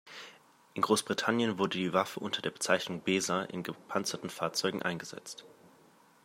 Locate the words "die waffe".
1.77-2.21